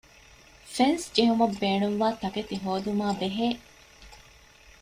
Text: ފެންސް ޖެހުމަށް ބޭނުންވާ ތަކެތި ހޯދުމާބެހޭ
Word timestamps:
ފެންސް 0.73 1.05
ޖެހުމަށް 1.15 1.55
ބޭނުންވާ 1.61 2.07
ތަކެތި 2.21 2.55
ހޯދުމާބެހޭ 2.63 3.47